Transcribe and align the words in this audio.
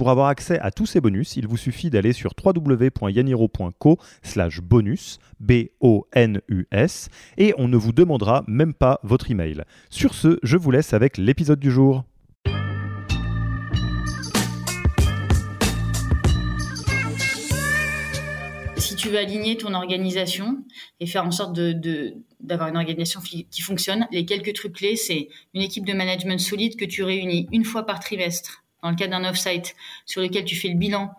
Pour 0.00 0.08
avoir 0.08 0.28
accès 0.28 0.58
à 0.60 0.70
tous 0.70 0.86
ces 0.86 1.02
bonus, 1.02 1.36
il 1.36 1.46
vous 1.46 1.58
suffit 1.58 1.90
d'aller 1.90 2.14
sur 2.14 2.32
www.yaniro.co 2.42 3.98
slash 4.22 4.62
bonus, 4.62 5.18
B-O-N-U-S, 5.40 7.10
et 7.36 7.52
on 7.58 7.68
ne 7.68 7.76
vous 7.76 7.92
demandera 7.92 8.42
même 8.46 8.72
pas 8.72 8.98
votre 9.02 9.30
email. 9.30 9.62
Sur 9.90 10.14
ce, 10.14 10.38
je 10.42 10.56
vous 10.56 10.70
laisse 10.70 10.94
avec 10.94 11.18
l'épisode 11.18 11.60
du 11.60 11.70
jour. 11.70 12.04
Si 18.78 18.96
tu 18.96 19.10
veux 19.10 19.18
aligner 19.18 19.58
ton 19.58 19.74
organisation 19.74 20.64
et 21.00 21.04
faire 21.04 21.26
en 21.26 21.30
sorte 21.30 21.52
de, 21.52 22.14
d'avoir 22.40 22.70
une 22.70 22.78
organisation 22.78 23.20
qui 23.20 23.60
fonctionne, 23.60 24.08
les 24.12 24.24
quelques 24.24 24.54
trucs 24.54 24.76
clés, 24.76 24.96
c'est 24.96 25.28
une 25.52 25.60
équipe 25.60 25.84
de 25.84 25.92
management 25.92 26.40
solide 26.40 26.76
que 26.76 26.86
tu 26.86 27.02
réunis 27.02 27.48
une 27.52 27.66
fois 27.66 27.84
par 27.84 28.00
trimestre 28.00 28.64
dans 28.82 28.90
le 28.90 28.96
cadre 28.96 29.12
d'un 29.12 29.28
off-site 29.28 29.74
sur 30.06 30.20
lequel 30.20 30.44
tu 30.44 30.56
fais 30.56 30.68
le 30.68 30.76
bilan 30.76 31.10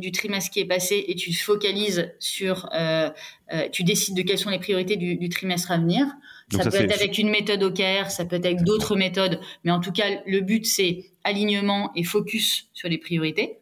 du 0.00 0.12
trimestre 0.12 0.50
qui 0.50 0.60
est 0.60 0.66
passé 0.66 1.04
et 1.06 1.14
tu 1.14 1.30
te 1.30 1.36
focalises 1.36 2.12
sur, 2.18 2.68
euh, 2.74 3.10
euh, 3.52 3.68
tu 3.70 3.84
décides 3.84 4.16
de 4.16 4.22
quelles 4.22 4.38
sont 4.38 4.50
les 4.50 4.58
priorités 4.58 4.96
du, 4.96 5.28
trimestre 5.28 5.70
à 5.70 5.78
venir. 5.78 6.06
ça, 6.50 6.68
peut 6.68 6.76
être 6.76 6.94
avec 6.94 7.18
une 7.18 7.30
méthode 7.30 7.62
OKR, 7.62 8.10
ça 8.10 8.24
peut 8.24 8.36
être 8.36 8.46
avec 8.46 8.62
d'autres 8.64 8.96
méthodes, 8.96 9.40
mais 9.64 9.70
en 9.70 9.80
tout 9.80 9.92
cas, 9.92 10.06
le 10.26 10.40
but 10.40 10.66
c'est 10.66 11.04
alignement 11.22 11.92
et 11.94 12.02
focus 12.02 12.68
sur 12.72 12.88
les 12.88 12.98
priorités. 12.98 13.58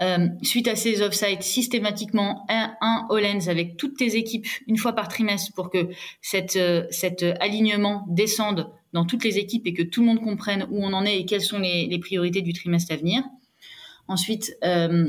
Euh, 0.00 0.28
suite 0.42 0.68
à 0.68 0.74
ces 0.74 1.02
off-sites, 1.02 1.42
systématiquement 1.42 2.46
un, 2.48 2.74
un 2.80 3.06
all 3.10 3.24
avec 3.48 3.76
toutes 3.76 3.98
tes 3.98 4.16
équipes 4.16 4.46
une 4.66 4.78
fois 4.78 4.94
par 4.94 5.06
trimestre 5.06 5.52
pour 5.54 5.70
que 5.70 5.88
cette, 6.22 6.58
cet 6.90 7.22
alignement 7.40 8.04
descende 8.08 8.68
dans 8.92 9.04
toutes 9.04 9.24
les 9.24 9.38
équipes 9.38 9.66
et 9.66 9.74
que 9.74 9.82
tout 9.82 10.00
le 10.00 10.06
monde 10.06 10.22
comprenne 10.22 10.66
où 10.70 10.84
on 10.84 10.92
en 10.92 11.04
est 11.04 11.18
et 11.18 11.24
quelles 11.24 11.42
sont 11.42 11.58
les, 11.58 11.98
priorités 11.98 12.42
du 12.42 12.52
trimestre 12.52 12.92
à 12.92 12.96
venir. 12.96 13.22
Ensuite, 14.08 14.56
euh, 14.64 15.08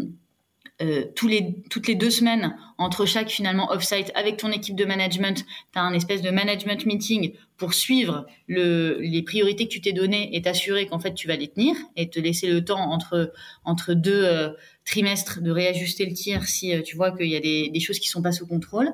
euh, 0.82 1.04
toutes 1.16 1.88
les 1.88 1.96
deux 1.96 2.10
semaines, 2.10 2.58
entre 2.78 3.06
chaque 3.06 3.30
finalement 3.30 3.72
off-site 3.72 4.12
avec 4.16 4.38
ton 4.38 4.52
équipe 4.52 4.76
de 4.76 4.86
management, 4.86 5.46
tu 5.72 5.80
as 5.80 5.82
un 5.82 5.94
espèce 5.94 6.22
de 6.22 6.32
management 6.32 6.86
meeting 6.86 7.34
pour 7.58 7.74
suivre 7.74 8.26
le, 8.48 8.98
les 9.00 9.22
priorités 9.22 9.68
que 9.68 9.72
tu 9.72 9.82
t'es 9.82 9.94
données 9.94 10.36
et 10.36 10.42
t'assurer 10.42 10.88
qu'en 10.88 11.00
fait 11.00 11.14
tu 11.14 11.28
vas 11.28 11.36
les 11.36 11.48
tenir 11.48 11.76
et 11.96 12.10
te 12.10 12.20
laisser 12.20 12.48
le 12.48 12.66
temps 12.66 12.92
entre, 12.92 13.34
entre 13.66 13.94
deux 13.94 14.24
euh, 14.26 14.50
trimestres 14.84 15.42
de 15.42 15.52
réajuster 15.52 16.06
le 16.06 16.14
tir 16.14 16.44
si 16.46 16.74
tu 16.84 16.96
vois 16.96 17.16
qu'il 17.16 17.28
y 17.28 17.36
a 17.36 17.40
des, 17.40 17.80
choses 17.80 18.00
qui 18.00 18.10
sont 18.10 18.22
pas 18.22 18.32
sous 18.32 18.48
contrôle. 18.48 18.92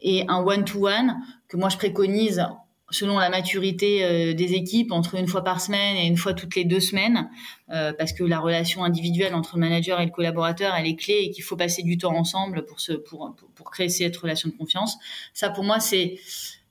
Et 0.00 0.24
un 0.28 0.44
one-to-one 0.44 1.08
-one 1.08 1.16
que 1.48 1.56
moi 1.56 1.70
je 1.70 1.76
préconise 1.76 2.46
selon 2.94 3.18
la 3.18 3.28
maturité 3.28 4.04
euh, 4.04 4.34
des 4.34 4.54
équipes, 4.54 4.92
entre 4.92 5.16
une 5.16 5.26
fois 5.26 5.42
par 5.42 5.60
semaine 5.60 5.96
et 5.96 6.06
une 6.06 6.16
fois 6.16 6.32
toutes 6.32 6.54
les 6.54 6.64
deux 6.64 6.80
semaines, 6.80 7.28
euh, 7.70 7.92
parce 7.92 8.12
que 8.12 8.22
la 8.22 8.38
relation 8.38 8.84
individuelle 8.84 9.34
entre 9.34 9.56
le 9.56 9.60
manager 9.60 10.00
et 10.00 10.04
le 10.04 10.12
collaborateur, 10.12 10.74
elle 10.74 10.86
est 10.86 10.94
clé 10.96 11.24
et 11.24 11.30
qu'il 11.30 11.42
faut 11.42 11.56
passer 11.56 11.82
du 11.82 11.98
temps 11.98 12.14
ensemble 12.14 12.64
pour, 12.64 12.78
pour, 13.08 13.34
pour, 13.54 13.70
créer 13.70 13.88
cette 13.88 14.16
relation 14.16 14.48
de 14.48 14.54
confiance. 14.54 14.96
Ça, 15.32 15.50
pour 15.50 15.64
moi, 15.64 15.80
c'est 15.80 16.18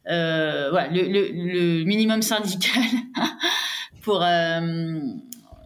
euh, 0.10 0.72
le, 0.92 1.84
minimum 1.84 2.22
syndical 2.22 2.84
pour... 4.02 4.24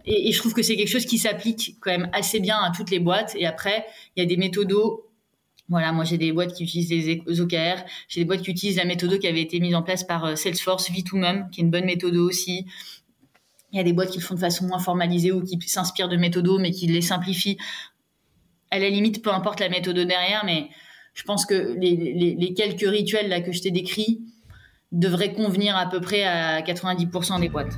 Et, 0.10 0.30
et, 0.30 0.32
je 0.32 0.40
trouve 0.40 0.54
que 0.54 0.62
c'est 0.62 0.78
quelque 0.78 0.88
chose 0.88 1.06
qui 1.06 1.18
s'applique 1.18 1.76
quand 1.82 1.92
même 1.92 2.10
assez 2.14 2.40
bien 2.40 2.58
à 2.58 2.72
toutes 2.72 2.92
les 2.92 3.00
boîtes. 3.00 3.36
Et 3.36 3.46
après, 3.46 3.86
il 4.16 4.22
y 4.22 4.24
a 4.24 4.26
des 4.26 4.38
méthodos 4.38 5.07
voilà, 5.70 5.92
moi 5.92 6.06
j'ai 6.06 6.18
des 6.18 6.32
boîtes 6.32 6.54
qui 6.54 6.64
utilisent 6.64 6.90
les 6.90 7.42
OKR, 7.42 7.84
j'ai 8.08 8.22
des 8.22 8.26
boîtes 8.26 8.42
qui 8.42 8.52
utilisent 8.52 8.78
la 8.78 8.86
méthode 8.86 9.20
qui 9.20 9.28
avait 9.28 9.42
été 9.42 9.60
mise 9.60 9.76
en 9.76 9.84
place 9.84 10.04
par 10.04 10.26
euh, 10.26 10.36
Salesforce, 10.36 10.90
V2Mum, 10.90 11.50
qui 11.50 11.62
est 11.62 11.64
une 11.64 11.72
bonne 11.72 11.86
méthode 11.86 12.16
aussi. 12.16 12.66
Il 13.74 13.78
y 13.78 13.80
a 13.80 13.84
des 13.84 13.92
boîtes 13.92 14.12
qui 14.12 14.20
le 14.20 14.24
font 14.24 14.36
de 14.36 14.40
façon 14.40 14.66
moins 14.66 14.80
formalisée 14.80 15.32
ou 15.32 15.44
qui 15.44 15.60
s'inspirent 15.68 16.08
de 16.08 16.16
méthodos 16.16 16.58
mais 16.60 16.72
qui 16.72 16.88
les 16.88 17.02
simplifient. 17.02 17.58
À 18.72 18.80
la 18.80 18.90
limite, 18.90 19.22
peu 19.22 19.32
importe 19.32 19.60
la 19.60 19.70
méthode 19.70 20.00
derrière, 20.00 20.44
mais 20.46 20.70
je 21.14 21.24
pense 21.24 21.46
que 21.46 21.76
les, 21.78 22.54
quelques 22.54 22.90
rituels 22.90 23.44
que 23.44 23.52
je 23.52 23.62
t'ai 23.62 23.72
décrits 23.72 24.22
devraient 24.92 25.34
convenir 25.34 25.76
à 25.76 25.90
peu 25.90 26.00
près 26.00 26.24
à 26.24 26.62
90% 26.62 27.42
des 27.42 27.50
boîtes. 27.50 27.78